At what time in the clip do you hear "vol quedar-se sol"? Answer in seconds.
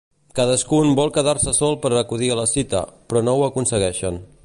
0.99-1.77